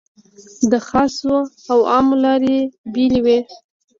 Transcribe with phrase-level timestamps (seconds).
[0.71, 1.35] د خاصو
[1.71, 2.57] او عامو لارې
[2.93, 3.39] بېلې وې.